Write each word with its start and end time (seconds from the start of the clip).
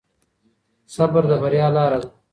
صبر 0.95 1.23
د 1.29 1.31
بريا 1.41 1.67
لاره 1.75 1.97
ده. 2.03 2.09